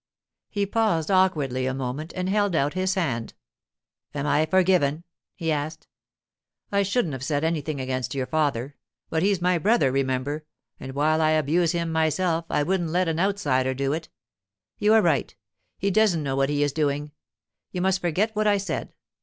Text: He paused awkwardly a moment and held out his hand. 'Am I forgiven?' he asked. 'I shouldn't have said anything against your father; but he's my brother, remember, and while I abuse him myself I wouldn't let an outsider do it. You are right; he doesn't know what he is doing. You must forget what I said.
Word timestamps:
He 0.49 0.65
paused 0.65 1.11
awkwardly 1.11 1.67
a 1.67 1.75
moment 1.75 2.11
and 2.15 2.27
held 2.27 2.55
out 2.55 2.73
his 2.73 2.95
hand. 2.95 3.35
'Am 4.15 4.25
I 4.25 4.47
forgiven?' 4.47 5.03
he 5.35 5.51
asked. 5.51 5.87
'I 6.71 6.81
shouldn't 6.81 7.13
have 7.13 7.21
said 7.23 7.43
anything 7.43 7.79
against 7.79 8.15
your 8.15 8.25
father; 8.25 8.75
but 9.11 9.21
he's 9.21 9.43
my 9.43 9.59
brother, 9.59 9.91
remember, 9.91 10.43
and 10.79 10.93
while 10.95 11.21
I 11.21 11.29
abuse 11.33 11.73
him 11.73 11.91
myself 11.91 12.45
I 12.49 12.63
wouldn't 12.63 12.89
let 12.89 13.09
an 13.09 13.19
outsider 13.19 13.75
do 13.75 13.93
it. 13.93 14.09
You 14.79 14.95
are 14.95 15.03
right; 15.03 15.35
he 15.77 15.91
doesn't 15.91 16.23
know 16.23 16.35
what 16.35 16.49
he 16.49 16.63
is 16.63 16.73
doing. 16.73 17.11
You 17.71 17.81
must 17.83 18.01
forget 18.01 18.35
what 18.35 18.47
I 18.47 18.57
said. 18.57 18.93